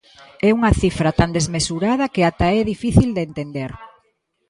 [0.47, 3.71] É unha cifra tan desmesurada que ata é difícil de entender.